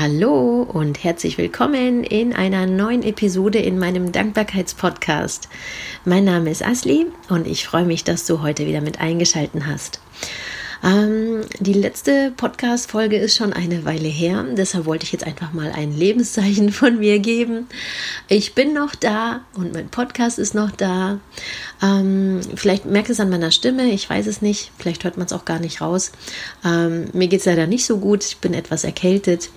[0.00, 5.48] Hallo und herzlich willkommen in einer neuen Episode in meinem Dankbarkeitspodcast.
[6.04, 10.00] Mein Name ist Asli und ich freue mich, dass du heute wieder mit eingeschalten hast.
[10.82, 15.72] Ähm, die letzte Podcast-Folge ist schon eine Weile her, deshalb wollte ich jetzt einfach mal
[15.72, 17.66] ein Lebenszeichen von mir geben.
[18.28, 21.18] Ich bin noch da und mein Podcast ist noch da.
[21.82, 25.32] Ähm, vielleicht merkt es an meiner Stimme, ich weiß es nicht, vielleicht hört man es
[25.32, 26.12] auch gar nicht raus.
[26.64, 29.50] Ähm, mir geht es leider nicht so gut, ich bin etwas erkältet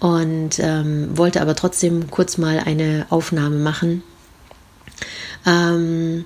[0.00, 4.02] und ähm, wollte aber trotzdem kurz mal eine Aufnahme machen.
[5.44, 6.24] Ähm,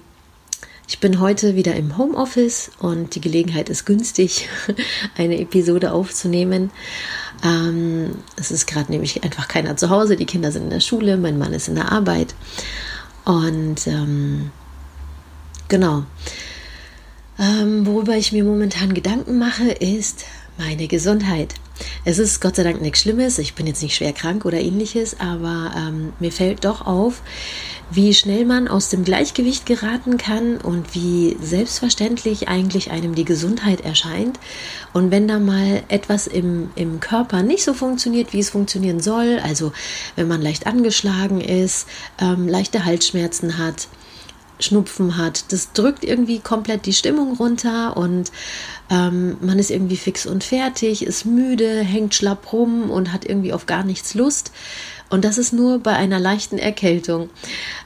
[1.02, 4.48] bin heute wieder im Homeoffice und die Gelegenheit ist günstig,
[5.18, 6.70] eine Episode aufzunehmen.
[7.44, 11.16] Ähm, es ist gerade nämlich einfach keiner zu Hause, die Kinder sind in der Schule,
[11.16, 12.36] mein Mann ist in der Arbeit.
[13.24, 14.52] Und ähm,
[15.66, 16.04] genau.
[17.36, 20.24] Ähm, worüber ich mir momentan Gedanken mache, ist
[20.56, 21.54] meine Gesundheit.
[22.04, 23.38] Es ist Gott sei Dank nichts Schlimmes.
[23.38, 27.22] Ich bin jetzt nicht schwer krank oder ähnliches, aber ähm, mir fällt doch auf,
[27.90, 33.82] wie schnell man aus dem Gleichgewicht geraten kann und wie selbstverständlich eigentlich einem die Gesundheit
[33.82, 34.38] erscheint.
[34.92, 39.40] Und wenn da mal etwas im, im Körper nicht so funktioniert, wie es funktionieren soll,
[39.42, 39.72] also
[40.16, 41.86] wenn man leicht angeschlagen ist,
[42.18, 43.88] ähm, leichte Halsschmerzen hat,
[44.64, 45.52] Schnupfen hat.
[45.52, 48.30] Das drückt irgendwie komplett die Stimmung runter und
[48.90, 53.52] ähm, man ist irgendwie fix und fertig, ist müde, hängt schlapp rum und hat irgendwie
[53.52, 54.52] auf gar nichts Lust.
[55.10, 57.28] Und das ist nur bei einer leichten Erkältung.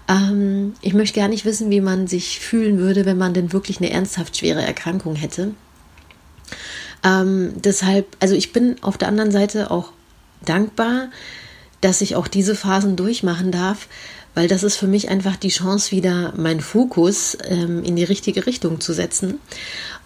[0.09, 3.79] Ähm, ich möchte gar nicht wissen, wie man sich fühlen würde, wenn man denn wirklich
[3.79, 5.53] eine ernsthaft schwere Erkrankung hätte.
[7.05, 9.93] Ähm, deshalb, also ich bin auf der anderen Seite auch
[10.45, 11.09] dankbar,
[11.81, 13.89] dass ich auch diese Phasen durchmachen darf,
[14.37, 18.45] weil das ist für mich einfach die Chance, wieder meinen Fokus ähm, in die richtige
[18.47, 19.41] Richtung zu setzen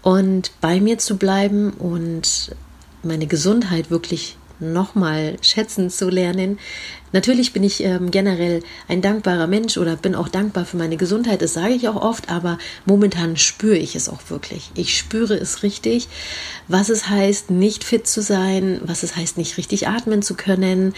[0.02, 2.54] und bei mir zu bleiben und
[3.02, 6.58] meine Gesundheit wirklich nochmal schätzen zu lernen.
[7.12, 11.42] Natürlich bin ich ähm, generell ein dankbarer Mensch oder bin auch dankbar für meine Gesundheit,
[11.42, 14.70] das sage ich auch oft, aber momentan spüre ich es auch wirklich.
[14.74, 16.08] Ich spüre es richtig,
[16.68, 20.94] was es heißt, nicht fit zu sein, was es heißt, nicht richtig atmen zu können,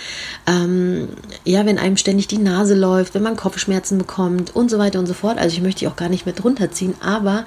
[0.46, 1.08] ähm,
[1.44, 5.06] ja, wenn einem ständig die Nase läuft, wenn man Kopfschmerzen bekommt und so weiter und
[5.06, 5.38] so fort.
[5.38, 7.46] Also ich möchte auch gar nicht mit runterziehen, aber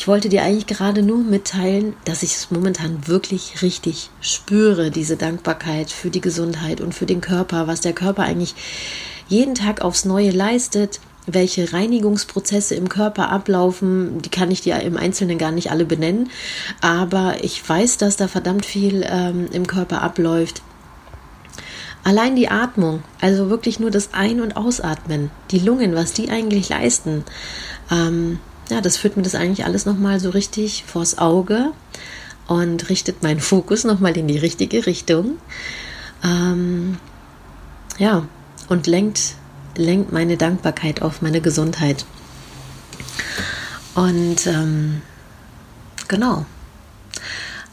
[0.00, 5.18] ich wollte dir eigentlich gerade nur mitteilen, dass ich es momentan wirklich richtig spüre, diese
[5.18, 8.54] Dankbarkeit für die Gesundheit und für den Körper, was der Körper eigentlich
[9.28, 14.96] jeden Tag aufs Neue leistet, welche Reinigungsprozesse im Körper ablaufen, die kann ich dir im
[14.96, 16.30] Einzelnen gar nicht alle benennen,
[16.80, 20.62] aber ich weiß, dass da verdammt viel ähm, im Körper abläuft.
[22.04, 26.70] Allein die Atmung, also wirklich nur das Ein- und Ausatmen, die Lungen, was die eigentlich
[26.70, 27.22] leisten,
[27.90, 28.38] ähm,
[28.70, 31.72] ja, das führt mir das eigentlich alles nochmal so richtig vors Auge
[32.46, 35.38] und richtet meinen Fokus nochmal in die richtige Richtung.
[36.24, 36.98] Ähm,
[37.98, 38.26] ja,
[38.68, 39.34] und lenkt,
[39.76, 42.04] lenkt meine Dankbarkeit auf meine Gesundheit.
[43.94, 45.02] Und ähm,
[46.08, 46.46] genau.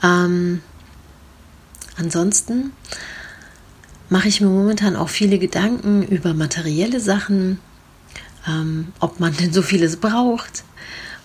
[0.04, 0.62] Ähm,
[1.98, 2.72] ansonsten
[4.10, 7.60] mache ich mir momentan auch viele Gedanken über materielle Sachen,
[8.48, 10.64] ähm, ob man denn so vieles braucht,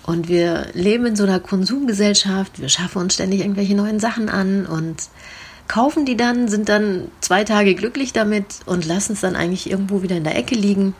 [0.05, 4.67] und wir leben in so einer Konsumgesellschaft, wir schaffen uns ständig irgendwelche neuen Sachen an
[4.67, 4.97] und
[5.69, 10.03] kaufen die dann, sind dann zwei Tage glücklich damit und lassen es dann eigentlich irgendwo
[10.03, 10.95] wieder in der Ecke liegen.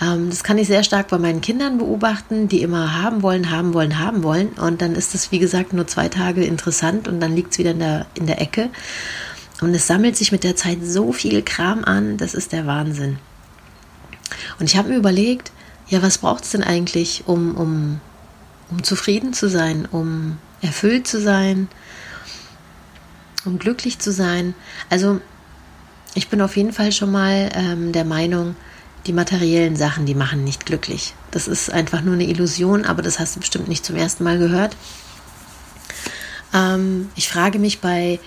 [0.00, 3.74] Ähm, das kann ich sehr stark bei meinen Kindern beobachten, die immer haben wollen, haben
[3.74, 4.48] wollen, haben wollen.
[4.48, 7.72] Und dann ist es, wie gesagt, nur zwei Tage interessant und dann liegt es wieder
[7.72, 8.70] in der, in der Ecke.
[9.60, 13.18] Und es sammelt sich mit der Zeit so viel Kram an, das ist der Wahnsinn.
[14.58, 15.52] Und ich habe mir überlegt,
[15.88, 18.00] ja, was braucht es denn eigentlich, um, um
[18.70, 21.68] um zufrieden zu sein, um erfüllt zu sein,
[23.44, 24.54] um glücklich zu sein.
[24.88, 25.20] Also
[26.14, 28.56] ich bin auf jeden Fall schon mal ähm, der Meinung,
[29.06, 31.14] die materiellen Sachen, die machen nicht glücklich.
[31.30, 34.38] Das ist einfach nur eine Illusion, aber das hast du bestimmt nicht zum ersten Mal
[34.38, 34.76] gehört.
[36.52, 38.20] Ähm, ich frage mich bei,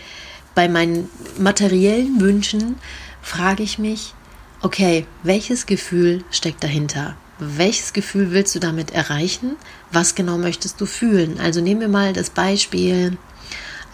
[0.55, 2.75] bei meinen materiellen Wünschen,
[3.21, 4.15] frage ich mich,
[4.63, 7.15] okay, welches Gefühl steckt dahinter?
[7.39, 9.55] welches Gefühl willst du damit erreichen?
[9.91, 11.39] Was genau möchtest du fühlen?
[11.39, 13.17] Also nehmen wir mal das Beispiel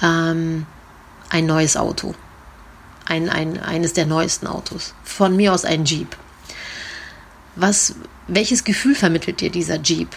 [0.02, 0.66] ähm,
[1.30, 2.16] ein neues Auto.
[3.06, 4.94] Ein, ein, eines der neuesten Autos.
[5.04, 6.16] Von mir aus ein Jeep.
[7.56, 7.96] Was,
[8.28, 10.10] welches Gefühl vermittelt dir dieser Jeep?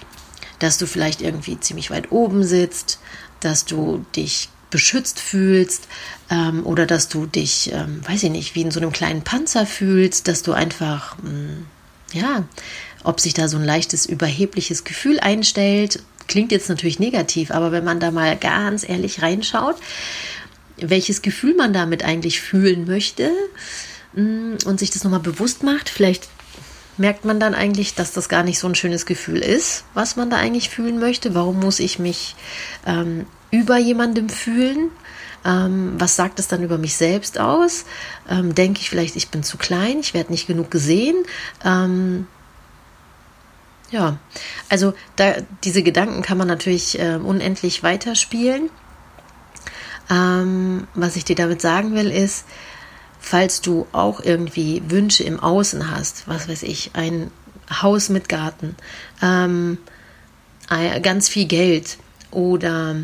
[0.59, 3.01] Dass du vielleicht irgendwie ziemlich weit oben sitzt,
[3.41, 5.87] dass du dich beschützt fühlst
[6.31, 9.67] ähm, oder dass du dich, ähm, weiß ich nicht, wie in so einem kleinen Panzer
[9.67, 11.67] fühlst, dass du einfach, mh, mm,
[12.15, 12.45] ja,
[13.05, 17.85] ob sich da so ein leichtes überhebliches Gefühl einstellt, klingt jetzt natürlich negativ, aber wenn
[17.85, 19.77] man da mal ganz ehrlich reinschaut,
[20.79, 23.31] welches Gefühl man damit eigentlich fühlen möchte
[24.15, 25.89] mm, und sich das nochmal bewusst macht.
[25.89, 26.29] Vielleicht
[26.97, 30.31] merkt man dann eigentlich, dass das gar nicht so ein schönes Gefühl ist, was man
[30.31, 31.35] da eigentlich fühlen möchte.
[31.35, 32.35] Warum muss ich mich
[32.87, 34.91] ähm, über jemandem fühlen?
[35.45, 37.85] Ähm, was sagt es dann über mich selbst aus?
[38.29, 41.17] Ähm, denke ich vielleicht, ich bin zu klein, ich werde nicht genug gesehen?
[41.65, 42.27] Ähm,
[43.91, 44.19] ja,
[44.69, 45.35] also da,
[45.65, 48.71] diese Gedanken kann man natürlich äh, unendlich weiterspielen.
[50.11, 52.47] Ähm, was ich dir damit sagen will, ist,
[53.21, 57.31] falls du auch irgendwie Wünsche im Außen hast, was weiß ich, ein
[57.83, 58.77] Haus mit Garten,
[59.23, 59.79] ähm,
[61.03, 61.99] ganz viel Geld
[62.31, 62.97] oder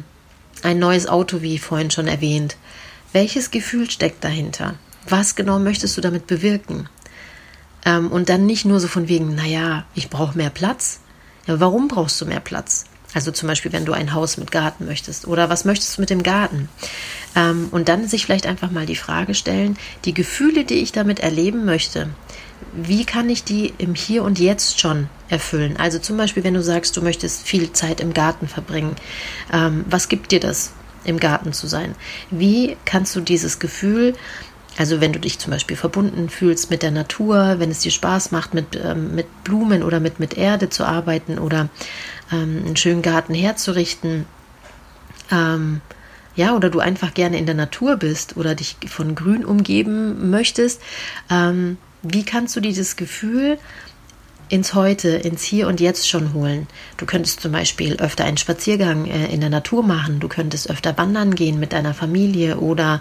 [0.64, 2.56] ein neues Auto, wie vorhin schon erwähnt.
[3.12, 4.74] Welches Gefühl steckt dahinter?
[5.08, 6.88] Was genau möchtest du damit bewirken?
[7.84, 11.00] Ähm, und dann nicht nur so von wegen, naja, ich brauche mehr Platz.
[11.46, 12.84] Ja, warum brauchst du mehr Platz?
[13.14, 15.26] Also zum Beispiel, wenn du ein Haus mit Garten möchtest.
[15.26, 16.68] Oder was möchtest du mit dem Garten?
[17.34, 21.20] Ähm, und dann sich vielleicht einfach mal die Frage stellen, die Gefühle, die ich damit
[21.20, 22.10] erleben möchte,
[22.74, 25.76] wie kann ich die im Hier und Jetzt schon erfüllen?
[25.76, 28.96] Also zum Beispiel, wenn du sagst, du möchtest viel Zeit im Garten verbringen,
[29.52, 30.72] ähm, was gibt dir das,
[31.04, 31.94] im Garten zu sein?
[32.30, 34.14] Wie kannst du dieses Gefühl
[34.78, 38.30] also wenn du dich zum Beispiel verbunden fühlst mit der Natur, wenn es dir Spaß
[38.30, 41.68] macht, mit, ähm, mit Blumen oder mit, mit Erde zu arbeiten oder
[42.30, 44.26] ähm, einen schönen Garten herzurichten,
[45.32, 45.80] ähm,
[46.36, 50.80] ja, oder du einfach gerne in der Natur bist oder dich von Grün umgeben möchtest,
[51.28, 53.58] ähm, wie kannst du dieses Gefühl
[54.48, 56.66] ins Heute, ins Hier und Jetzt schon holen.
[56.96, 60.96] Du könntest zum Beispiel öfter einen Spaziergang äh, in der Natur machen, du könntest öfter
[60.96, 63.00] wandern gehen mit deiner Familie oder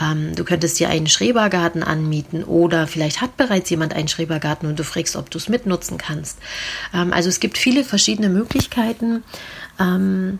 [0.00, 4.78] ähm, du könntest dir einen Schrebergarten anmieten oder vielleicht hat bereits jemand einen Schrebergarten und
[4.78, 6.38] du fragst, ob du es mitnutzen kannst.
[6.92, 9.22] Ähm, also es gibt viele verschiedene Möglichkeiten.
[9.78, 10.38] Ähm,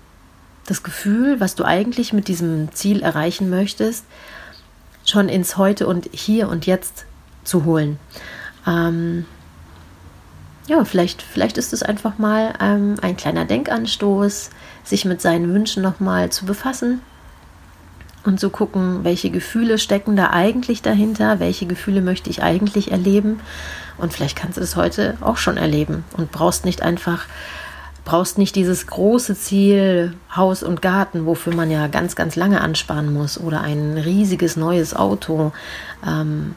[0.67, 4.05] das Gefühl, was du eigentlich mit diesem Ziel erreichen möchtest,
[5.05, 7.07] schon ins Heute und Hier und Jetzt
[7.45, 7.99] zu holen.
[8.67, 9.27] Ähm,
[10.71, 14.51] ja, vielleicht, vielleicht ist es einfach mal ähm, ein kleiner Denkanstoß,
[14.85, 17.01] sich mit seinen Wünschen nochmal zu befassen
[18.25, 23.41] und zu gucken, welche Gefühle stecken da eigentlich dahinter, welche Gefühle möchte ich eigentlich erleben.
[23.99, 27.27] Und vielleicht kannst du das heute auch schon erleben und brauchst nicht einfach,
[28.05, 33.13] brauchst nicht dieses große Ziel Haus und Garten, wofür man ja ganz, ganz lange ansparen
[33.13, 35.51] muss oder ein riesiges neues Auto.
[36.07, 36.55] Ähm,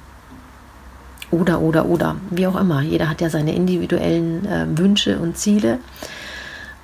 [1.34, 2.82] oder, oder, oder, wie auch immer.
[2.82, 5.80] Jeder hat ja seine individuellen äh, Wünsche und Ziele.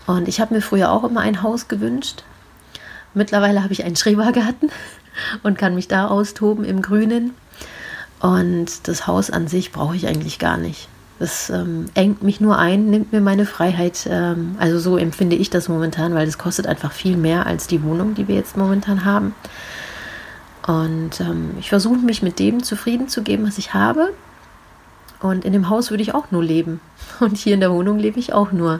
[0.07, 2.23] Und ich habe mir früher auch immer ein Haus gewünscht.
[3.13, 4.71] Mittlerweile habe ich einen Schrebergarten
[5.43, 7.35] und kann mich da austoben im Grünen.
[8.19, 10.89] Und das Haus an sich brauche ich eigentlich gar nicht.
[11.19, 14.07] Das ähm, engt mich nur ein, nimmt mir meine Freiheit.
[14.09, 17.83] Ähm, also so empfinde ich das momentan, weil das kostet einfach viel mehr als die
[17.83, 19.35] Wohnung, die wir jetzt momentan haben.
[20.65, 24.13] Und ähm, ich versuche mich mit dem zufrieden zu geben, was ich habe.
[25.21, 26.79] Und in dem Haus würde ich auch nur leben.
[27.19, 28.79] Und hier in der Wohnung lebe ich auch nur.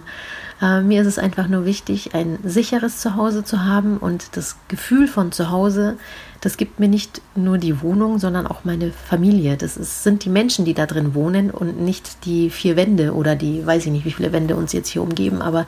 [0.62, 5.07] Äh, mir ist es einfach nur wichtig, ein sicheres Zuhause zu haben und das Gefühl
[5.07, 5.97] von Zuhause,
[6.41, 9.57] das gibt mir nicht nur die Wohnung, sondern auch meine Familie.
[9.57, 13.36] Das ist, sind die Menschen, die da drin wohnen und nicht die vier Wände oder
[13.36, 15.65] die, weiß ich nicht, wie viele Wände uns jetzt hier umgeben, aber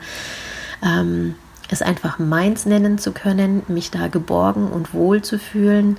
[0.82, 1.34] ähm,
[1.70, 5.96] es einfach meins nennen zu können, mich da geborgen und wohl zu fühlen,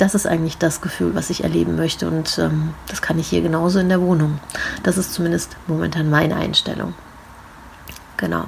[0.00, 2.08] das ist eigentlich das Gefühl, was ich erleben möchte.
[2.08, 4.40] Und ähm, das kann ich hier genauso in der Wohnung.
[4.82, 6.94] Das ist zumindest momentan meine Einstellung.
[8.16, 8.46] Genau.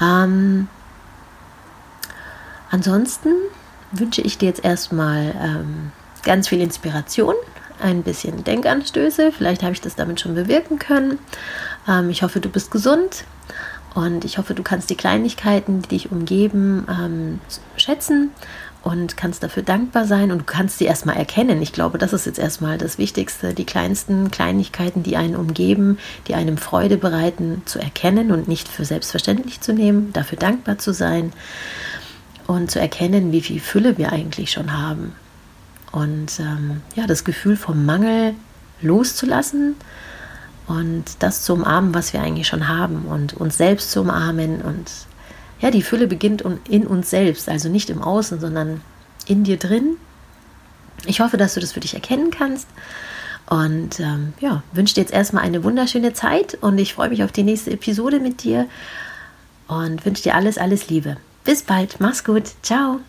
[0.00, 0.68] Ähm,
[2.70, 3.30] ansonsten
[3.90, 7.34] wünsche ich dir jetzt erstmal ähm, ganz viel Inspiration,
[7.80, 9.32] ein bisschen Denkanstöße.
[9.32, 11.18] Vielleicht habe ich das damit schon bewirken können.
[11.88, 13.24] Ähm, ich hoffe, du bist gesund.
[13.94, 17.40] Und ich hoffe, du kannst die Kleinigkeiten, die dich umgeben, ähm,
[17.76, 18.30] schätzen
[18.82, 21.62] und kannst dafür dankbar sein und du kannst sie erstmal erkennen.
[21.62, 26.34] Ich glaube, das ist jetzt erstmal das Wichtigste, die kleinsten Kleinigkeiten, die einen umgeben, die
[26.34, 31.32] einem Freude bereiten, zu erkennen und nicht für selbstverständlich zu nehmen, dafür dankbar zu sein
[32.46, 35.12] und zu erkennen, wie viel Fülle wir eigentlich schon haben.
[35.92, 38.34] Und ähm, ja, das Gefühl vom Mangel
[38.82, 39.76] loszulassen
[40.66, 44.90] und das zu umarmen, was wir eigentlich schon haben und uns selbst zu umarmen und
[45.60, 48.80] ja, die Fülle beginnt in uns selbst, also nicht im Außen, sondern
[49.26, 49.96] in dir drin.
[51.06, 52.68] Ich hoffe, dass du das für dich erkennen kannst.
[53.46, 57.32] Und ähm, ja, wünsche dir jetzt erstmal eine wunderschöne Zeit und ich freue mich auf
[57.32, 58.66] die nächste Episode mit dir
[59.68, 61.18] und wünsche dir alles, alles Liebe.
[61.44, 63.00] Bis bald, mach's gut, ciao.